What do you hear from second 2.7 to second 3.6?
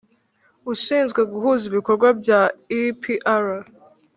epr